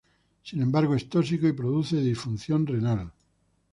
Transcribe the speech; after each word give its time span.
Sin 0.41 0.63
embargo 0.63 0.95
es 0.95 1.07
tóxico 1.09 1.47
y 1.47 1.53
produce 1.53 1.97
disfunción 2.01 2.65
renal. 2.65 3.13